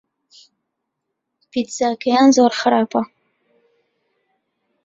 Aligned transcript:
پیتزاکەیان 1.51 2.27
زۆر 2.37 2.51
خراپە. 2.59 3.01